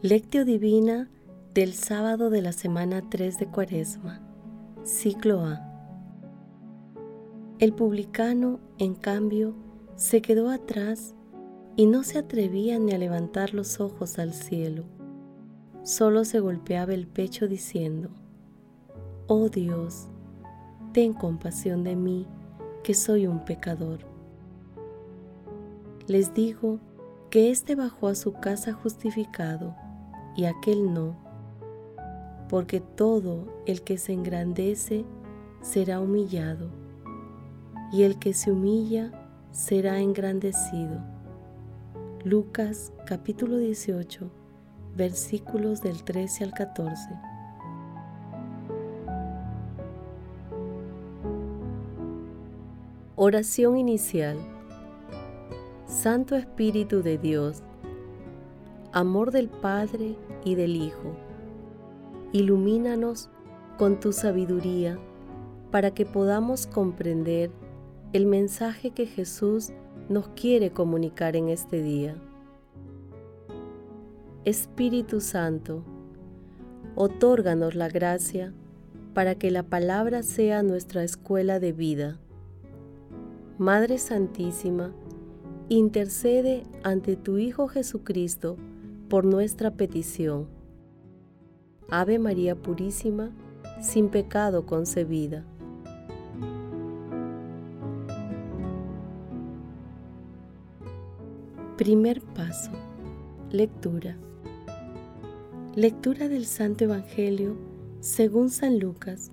[0.00, 1.10] Lectio Divina
[1.54, 4.20] del sábado de la semana 3 de Cuaresma,
[4.84, 5.60] ciclo A.
[7.58, 9.56] El publicano, en cambio,
[9.96, 11.16] se quedó atrás
[11.74, 14.84] y no se atrevía ni a levantar los ojos al cielo.
[15.82, 18.10] Solo se golpeaba el pecho diciendo,
[19.26, 20.06] Oh Dios,
[20.92, 22.24] ten compasión de mí,
[22.84, 24.06] que soy un pecador.
[26.06, 26.78] Les digo
[27.30, 29.74] que éste bajó a su casa justificado
[30.38, 31.16] y aquel no,
[32.48, 35.04] porque todo el que se engrandece
[35.62, 36.70] será humillado,
[37.90, 39.10] y el que se humilla
[39.50, 41.00] será engrandecido.
[42.22, 44.30] Lucas capítulo 18
[44.96, 47.10] versículos del 13 al 14.
[53.16, 54.36] Oración inicial.
[55.86, 57.64] Santo Espíritu de Dios,
[58.98, 61.14] amor del Padre y del Hijo,
[62.32, 63.30] ilumínanos
[63.78, 64.98] con tu sabiduría
[65.70, 67.52] para que podamos comprender
[68.12, 69.70] el mensaje que Jesús
[70.08, 72.16] nos quiere comunicar en este día.
[74.44, 75.84] Espíritu Santo,
[76.96, 78.52] otórganos la gracia
[79.14, 82.18] para que la palabra sea nuestra escuela de vida.
[83.58, 84.90] Madre Santísima,
[85.68, 88.56] intercede ante tu Hijo Jesucristo
[89.08, 90.48] por nuestra petición.
[91.90, 93.30] Ave María Purísima,
[93.80, 95.44] sin pecado concebida.
[101.76, 102.72] Primer paso.
[103.50, 104.16] Lectura.
[105.74, 107.56] Lectura del Santo Evangelio
[108.00, 109.32] según San Lucas,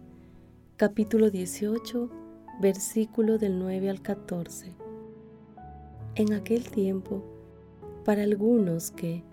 [0.76, 2.10] capítulo 18,
[2.60, 4.74] versículo del 9 al 14.
[6.16, 7.24] En aquel tiempo,
[8.06, 9.24] para algunos que,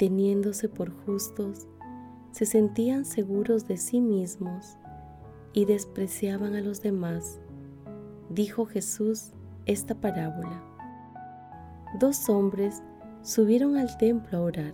[0.00, 1.68] teniéndose por justos,
[2.30, 4.78] se sentían seguros de sí mismos
[5.52, 7.38] y despreciaban a los demás,
[8.30, 9.32] dijo Jesús
[9.66, 10.64] esta parábola.
[11.98, 12.82] Dos hombres
[13.20, 14.72] subieron al templo a orar.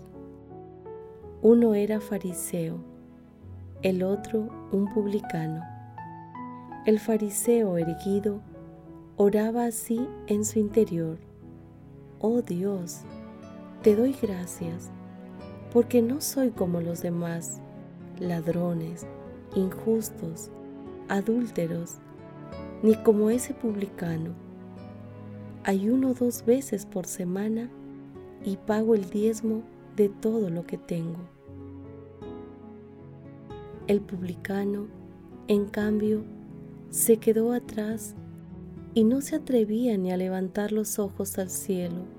[1.43, 2.79] Uno era fariseo,
[3.83, 5.61] el otro un publicano.
[6.85, 8.43] El fariseo erguido
[9.17, 11.19] oraba así en su interior.
[12.21, 13.01] Oh Dios,
[13.83, 14.93] te doy gracias
[15.73, 17.61] porque no soy como los demás,
[18.19, 19.07] ladrones,
[19.55, 20.51] injustos,
[21.09, 21.97] adúlteros,
[22.83, 24.31] ni como ese publicano.
[25.65, 27.71] Ayuno dos veces por semana
[28.45, 29.63] y pago el diezmo
[29.97, 31.21] de todo lo que tengo.
[33.87, 34.87] El publicano,
[35.49, 36.25] en cambio,
[36.91, 38.15] se quedó atrás
[38.95, 42.17] y no se atrevía ni a levantar los ojos al cielo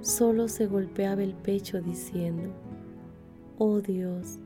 [0.00, 2.50] solo se golpeaba el pecho diciendo,
[3.58, 4.38] Oh Dios,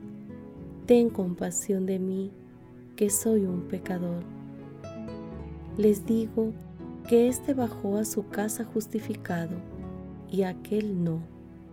[0.85, 2.31] ten compasión de mí,
[2.95, 4.23] que soy un pecador.
[5.77, 6.51] Les digo
[7.07, 9.55] que éste bajó a su casa justificado
[10.29, 11.19] y aquel no,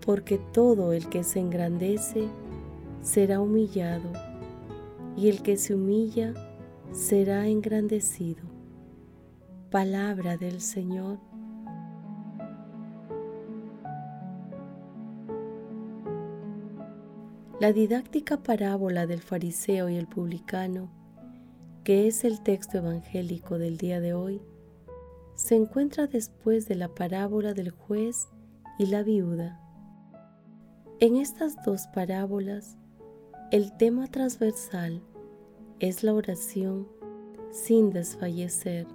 [0.04, 2.28] porque todo el que se engrandece
[3.02, 4.12] será humillado,
[5.16, 6.34] y el que se humilla
[6.92, 8.42] será engrandecido.
[9.70, 11.18] Palabra del Señor
[17.60, 20.91] La didáctica parábola del fariseo y el publicano,
[21.84, 24.41] que es el texto evangélico del día de hoy,
[25.34, 28.28] se encuentra después de la parábola del juez
[28.78, 29.60] y la viuda.
[31.00, 32.78] En estas dos parábolas,
[33.50, 35.03] el tema transversal
[35.81, 36.88] es la oración
[37.50, 38.87] sin desfallecer.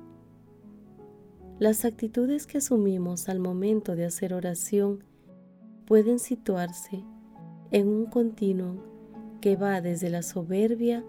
[1.59, 5.03] Las actitudes que asumimos al momento de hacer oración
[5.85, 7.05] pueden situarse
[7.75, 8.77] en un continuo
[9.41, 11.03] que va desde la soberbia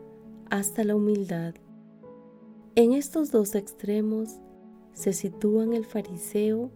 [0.50, 1.54] hasta la humildad.
[2.74, 4.40] En estos dos extremos
[4.92, 6.72] se sitúan el fariseo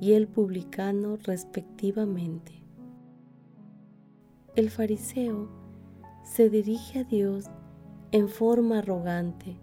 [0.00, 2.62] y el publicano respectivamente.
[4.54, 5.48] El fariseo
[6.22, 7.46] se dirige a Dios
[8.12, 9.56] en forma arrogante,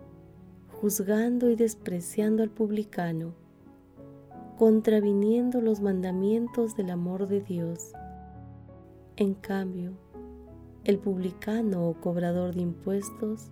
[0.81, 3.35] juzgando y despreciando al publicano,
[4.57, 7.94] contraviniendo los mandamientos del amor de Dios
[9.21, 9.91] en cambio,
[10.83, 13.51] el publicano o cobrador de impuestos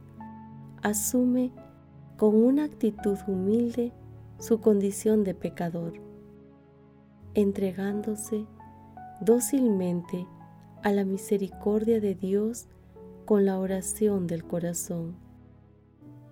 [0.81, 1.51] asume
[2.17, 3.91] con una actitud humilde
[4.39, 5.93] su condición de pecador,
[7.35, 8.47] entregándose
[9.21, 10.25] dócilmente
[10.81, 12.65] a la misericordia de Dios
[13.25, 15.17] con la oración del corazón.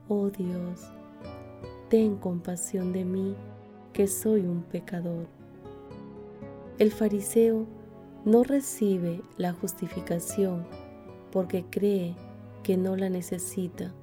[0.10, 0.82] Oh Dios,
[1.90, 3.36] ten compasión de mí,
[3.94, 5.28] que soy un pecador.
[6.80, 7.77] El fariseo
[8.28, 10.66] no recibe la justificación
[11.32, 12.14] porque cree
[12.62, 13.94] que no la necesita,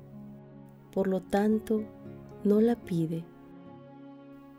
[0.93, 1.82] por lo tanto
[2.43, 3.23] no la pide,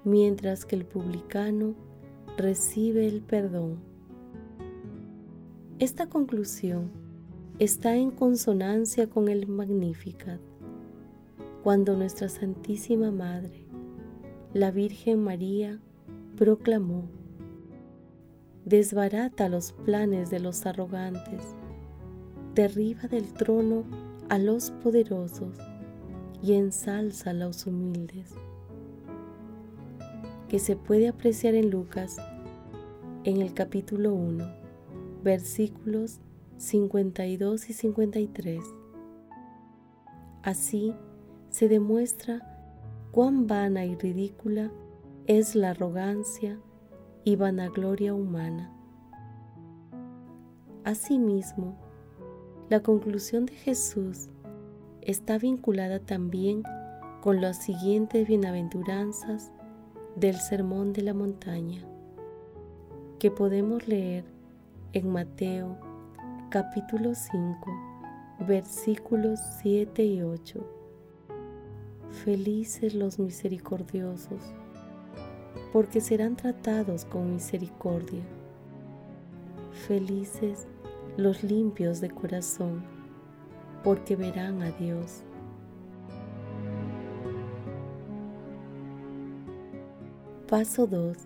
[0.04, 1.74] mientras que el publicano
[2.38, 3.80] recibe el perdón.
[5.80, 6.92] Esta conclusión
[7.58, 10.40] está en consonancia con el Magnificat,
[11.64, 13.66] cuando nuestra Santísima Madre,
[14.54, 15.80] la Virgen María,
[16.38, 17.06] proclamó,
[18.66, 21.56] desbarata los planes de los arrogantes,
[22.56, 23.84] derriba del trono
[24.28, 25.56] a los poderosos
[26.42, 28.34] y ensalza a los humildes.
[30.50, 32.18] Que se puede apreciar en Lucas
[33.24, 34.46] en el capítulo 1,
[35.24, 36.20] versículos
[36.58, 38.64] 52 y 53.
[40.42, 40.94] Así
[41.50, 42.42] se demuestra
[43.12, 44.72] cuán vana y ridícula
[45.28, 46.60] es la arrogancia
[47.26, 48.72] y vanagloria humana.
[50.84, 51.76] Asimismo,
[52.70, 54.30] la conclusión de Jesús
[55.02, 56.62] está vinculada también
[57.22, 59.52] con las siguientes bienaventuranzas
[60.16, 61.84] del Sermón de la Montaña,
[63.18, 64.24] que podemos leer
[64.94, 65.78] en Mateo
[66.52, 67.58] capítulo 5,
[68.48, 70.64] versículos 7 y 8.
[72.12, 74.54] Felices los misericordiosos
[75.72, 78.24] porque serán tratados con misericordia.
[79.88, 80.68] Felices
[81.18, 82.84] los limpios de corazón,
[83.84, 85.24] porque verán a Dios.
[90.48, 91.18] Paso 2.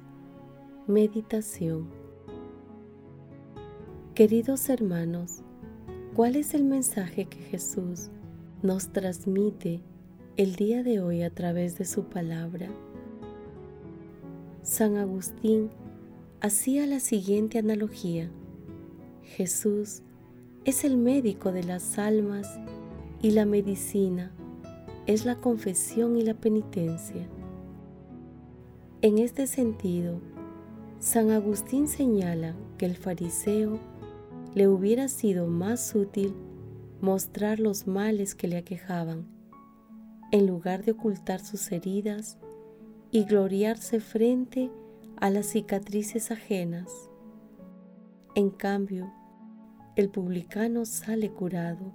[0.87, 1.89] Meditación.
[4.15, 5.41] Queridos hermanos,
[6.15, 8.09] ¿cuál es el mensaje que Jesús
[8.61, 9.81] nos transmite
[10.37, 12.69] el día de hoy a través de su palabra?
[14.61, 15.69] San Agustín
[16.41, 18.29] hacía la siguiente analogía.
[19.23, 20.01] Jesús
[20.65, 22.59] es el médico de las almas
[23.21, 24.31] y la medicina
[25.07, 27.27] es la confesión y la penitencia.
[29.01, 30.19] En este sentido,
[31.00, 33.79] San Agustín señala que el fariseo
[34.53, 36.35] le hubiera sido más útil
[37.00, 39.25] mostrar los males que le aquejaban,
[40.31, 42.38] en lugar de ocultar sus heridas
[43.11, 44.69] y gloriarse frente
[45.17, 47.09] a las cicatrices ajenas.
[48.35, 49.11] En cambio,
[49.95, 51.91] el publicano sale curado,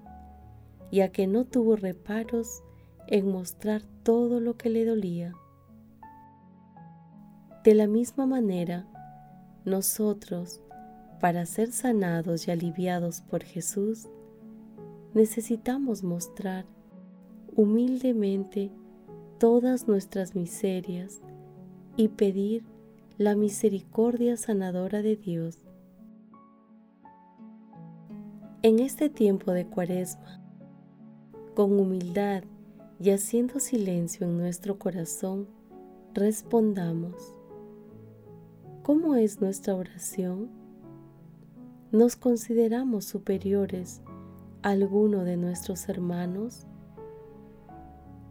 [0.90, 2.62] ya que no tuvo reparos
[3.06, 5.32] en mostrar todo lo que le dolía.
[7.64, 8.86] De la misma manera,
[9.64, 10.60] nosotros,
[11.20, 14.08] para ser sanados y aliviados por Jesús,
[15.14, 16.66] necesitamos mostrar
[17.56, 18.70] humildemente
[19.38, 21.20] todas nuestras miserias
[21.96, 22.64] y pedir
[23.18, 25.58] la misericordia sanadora de Dios.
[28.62, 30.40] En este tiempo de cuaresma,
[31.54, 32.44] con humildad
[32.98, 35.46] y haciendo silencio en nuestro corazón,
[36.14, 37.14] respondamos.
[38.82, 40.48] ¿Cómo es nuestra oración?
[41.92, 44.00] ¿Nos consideramos superiores
[44.62, 46.66] a alguno de nuestros hermanos?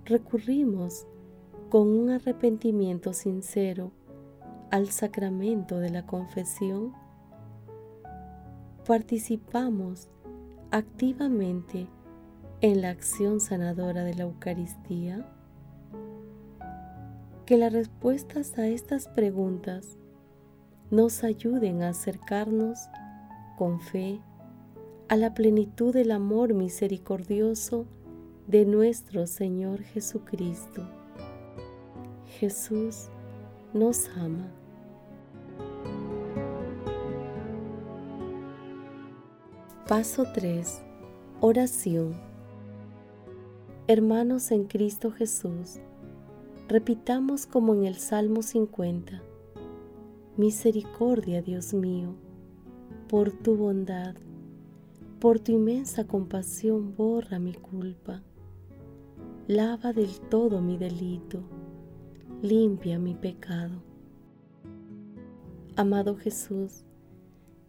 [0.06, 1.08] Recurrimos
[1.70, 3.92] con un arrepentimiento sincero
[4.72, 6.94] al sacramento de la confesión,
[8.86, 10.10] participamos
[10.72, 11.88] activamente
[12.62, 15.26] en la acción sanadora de la Eucaristía?
[17.46, 19.98] Que las respuestas a estas preguntas
[20.90, 22.80] nos ayuden a acercarnos
[23.58, 24.22] con fe
[25.10, 27.86] a la plenitud del amor misericordioso
[28.48, 30.84] de nuestro Señor Jesucristo.
[32.40, 33.08] Jesús
[33.74, 34.52] nos ama.
[39.88, 40.82] Paso 3.
[41.40, 42.16] Oración.
[43.88, 45.80] Hermanos en Cristo Jesús,
[46.68, 49.22] repitamos como en el Salmo 50.
[50.36, 52.16] Misericordia, Dios mío,
[53.08, 54.16] por tu bondad,
[55.20, 58.22] por tu inmensa compasión borra mi culpa
[59.48, 61.42] lava del todo mi delito,
[62.42, 63.84] limpia mi pecado.
[65.76, 66.86] Amado Jesús,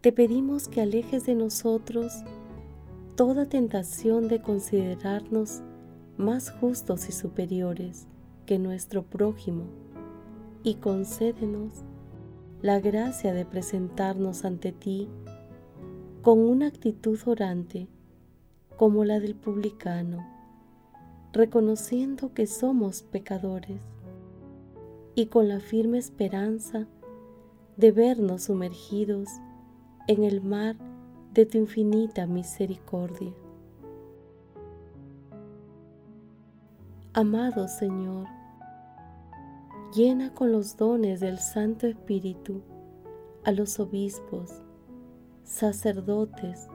[0.01, 2.13] te pedimos que alejes de nosotros
[3.17, 5.63] toda tentación de considerarnos
[6.17, 8.07] más justos y superiores
[8.47, 9.65] que nuestro prójimo
[10.63, 11.83] y concédenos
[12.63, 15.09] la gracia de presentarnos ante ti
[16.23, 17.89] con una actitud orante
[18.77, 20.34] como la del publicano
[21.35, 23.81] reconociendo que somos pecadores
[25.17, 26.87] y con la firme esperanza
[27.77, 29.29] de vernos sumergidos
[30.07, 30.77] en el mar
[31.33, 33.33] de tu infinita misericordia.
[37.13, 38.29] Amado Señor,
[39.93, 42.63] llena con los dones del Santo Espíritu
[43.45, 44.63] a los obispos,
[45.43, 46.69] sacerdotes,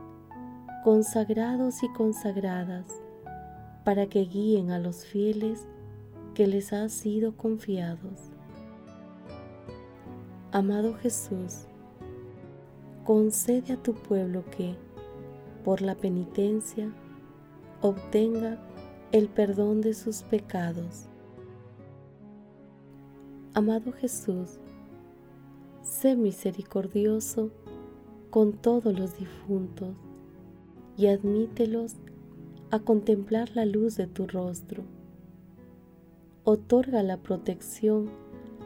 [0.83, 3.01] consagrados y consagradas,
[3.83, 5.67] para que guíen a los fieles
[6.33, 8.31] que les ha sido confiados.
[10.51, 11.65] Amado Jesús,
[13.03, 14.75] concede a tu pueblo que,
[15.63, 16.91] por la penitencia,
[17.81, 18.59] obtenga
[19.11, 21.07] el perdón de sus pecados.
[23.53, 24.59] Amado Jesús,
[25.81, 27.51] sé misericordioso
[28.29, 29.95] con todos los difuntos
[30.97, 31.95] y admítelos
[32.71, 34.83] a contemplar la luz de tu rostro.
[36.43, 38.09] Otorga la protección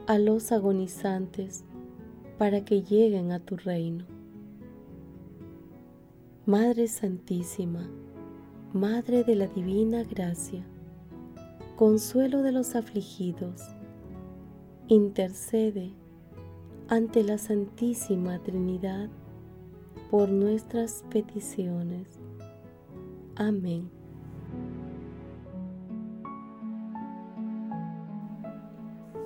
[0.07, 1.63] a los agonizantes
[2.37, 4.05] para que lleguen a tu reino.
[6.45, 7.89] Madre Santísima,
[8.73, 10.65] Madre de la Divina Gracia,
[11.77, 13.61] consuelo de los afligidos,
[14.89, 15.93] intercede
[16.89, 19.09] ante la Santísima Trinidad
[20.11, 22.22] por nuestras peticiones.
[23.35, 23.89] Amén.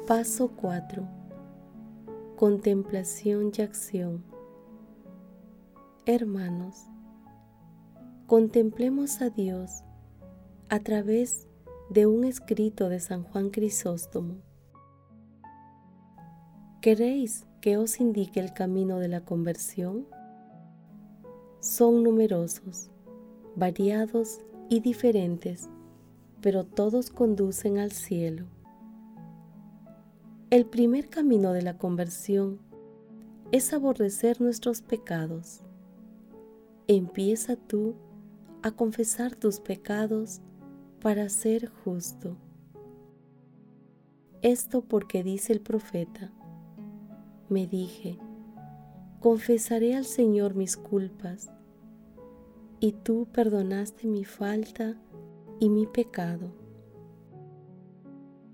[0.08, 1.06] Paso 4.
[2.38, 4.24] Contemplación y acción.
[6.06, 6.86] Hermanos,
[8.28, 9.84] contemplemos a Dios
[10.70, 11.50] a través
[11.90, 14.36] de un escrito de San Juan Crisóstomo.
[16.80, 20.08] ¿Queréis que os indique el camino de la conversión?
[21.60, 22.90] Son numerosos
[23.58, 25.68] variados y diferentes,
[26.42, 28.46] pero todos conducen al cielo.
[30.52, 32.60] El primer camino de la conversión
[33.52, 35.62] es aborrecer nuestros pecados.
[36.88, 37.96] Empieza tú
[38.62, 40.40] a confesar tus pecados
[41.02, 42.38] para ser justo.
[44.44, 46.32] Esto porque dice el profeta,
[47.50, 48.20] me dije,
[49.20, 51.50] confesaré al Señor mis culpas
[52.80, 54.96] y tú perdonaste mi falta
[55.60, 56.52] y mi pecado.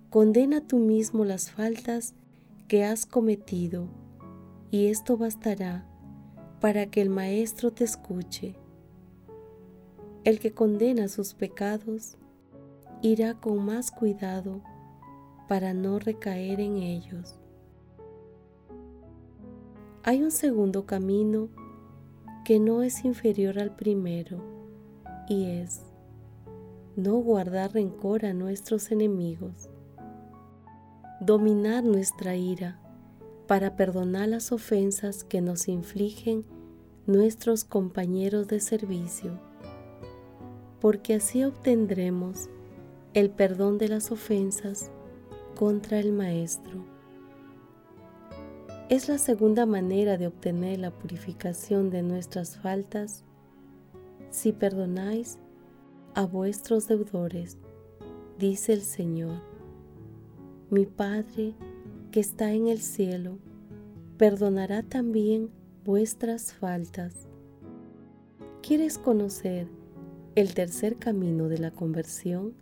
[0.09, 2.13] Condena tú mismo las faltas
[2.67, 3.87] que has cometido,
[4.71, 5.85] y esto bastará
[6.59, 8.55] para que el Maestro te escuche.
[10.23, 12.17] El que condena sus pecados
[13.01, 14.61] irá con más cuidado
[15.49, 17.35] para no recaer en ellos.
[20.03, 21.49] Hay un segundo camino
[22.43, 24.43] que no es inferior al primero,
[25.29, 25.81] y es
[26.95, 29.69] no guardar rencor a nuestros enemigos,
[31.21, 32.79] dominar nuestra ira
[33.47, 36.45] para perdonar las ofensas que nos infligen
[37.07, 39.39] nuestros compañeros de servicio,
[40.79, 42.49] porque así obtendremos
[43.13, 44.91] el perdón de las ofensas
[45.55, 46.92] contra el Maestro.
[48.93, 53.23] Es la segunda manera de obtener la purificación de nuestras faltas
[54.29, 55.39] si perdonáis
[56.13, 57.57] a vuestros deudores,
[58.37, 59.41] dice el Señor.
[60.69, 61.55] Mi Padre
[62.11, 63.39] que está en el cielo,
[64.19, 65.49] perdonará también
[65.83, 67.27] vuestras faltas.
[68.61, 69.69] ¿Quieres conocer
[70.35, 72.53] el tercer camino de la conversión?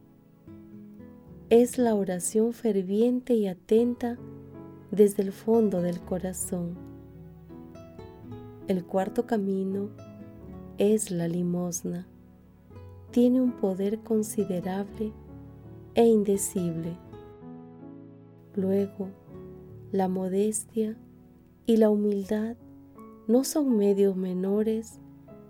[1.50, 4.18] Es la oración ferviente y atenta
[4.92, 6.76] desde el fondo del corazón.
[8.68, 9.90] El cuarto camino
[10.78, 12.08] es la limosna.
[13.12, 15.12] Tiene un poder considerable
[15.96, 16.98] e indecible.
[18.56, 19.10] Luego,
[19.92, 20.98] la modestia
[21.66, 22.58] y la humildad
[23.28, 25.00] no son medios menores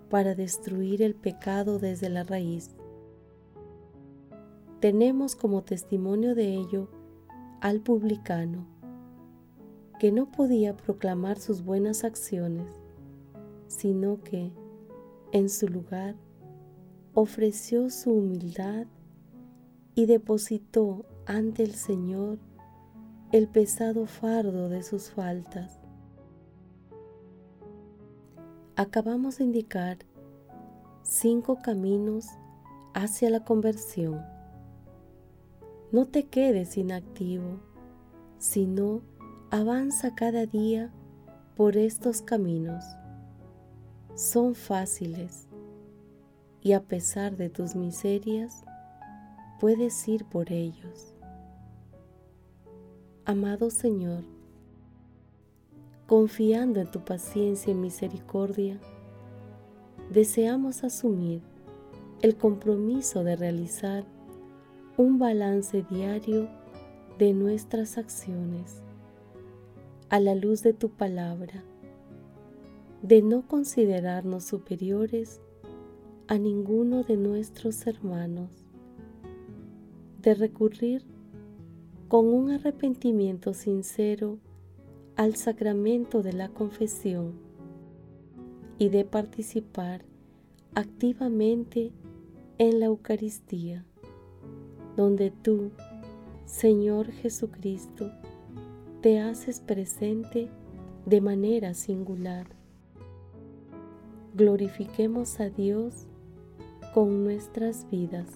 [0.08, 2.76] para destruir el pecado desde la raíz.
[4.80, 6.88] Tenemos como testimonio de ello
[7.60, 8.66] al publicano,
[10.02, 12.66] que no podía proclamar sus buenas acciones,
[13.68, 14.50] sino que,
[15.30, 16.16] en su lugar,
[17.14, 18.88] ofreció su humildad
[19.94, 22.40] y depositó ante el Señor
[23.30, 25.78] el pesado fardo de sus faltas.
[28.74, 29.98] Acabamos de indicar
[31.04, 32.26] cinco caminos
[32.92, 34.20] hacia la conversión.
[35.92, 37.60] No te quedes inactivo,
[38.38, 39.02] sino
[39.54, 40.90] Avanza cada día
[41.58, 42.82] por estos caminos.
[44.14, 45.46] Son fáciles
[46.62, 48.64] y a pesar de tus miserias,
[49.60, 51.14] puedes ir por ellos.
[53.26, 54.24] Amado Señor,
[56.06, 58.78] confiando en tu paciencia y misericordia,
[60.08, 61.42] deseamos asumir
[62.22, 64.06] el compromiso de realizar
[64.96, 66.48] un balance diario
[67.18, 68.81] de nuestras acciones
[70.12, 71.64] a la luz de tu palabra,
[73.00, 75.40] de no considerarnos superiores
[76.28, 78.50] a ninguno de nuestros hermanos,
[80.20, 81.02] de recurrir
[82.08, 84.36] con un arrepentimiento sincero
[85.16, 87.32] al sacramento de la confesión
[88.78, 90.04] y de participar
[90.74, 91.90] activamente
[92.58, 93.86] en la Eucaristía,
[94.94, 95.70] donde tú,
[96.44, 98.12] Señor Jesucristo,
[99.02, 100.48] te haces presente
[101.06, 102.46] de manera singular.
[104.32, 106.06] Glorifiquemos a Dios
[106.94, 108.28] con nuestras vidas.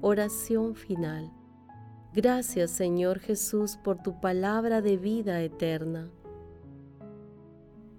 [0.00, 1.32] Oración final.
[2.12, 6.08] Gracias Señor Jesús por tu palabra de vida eterna.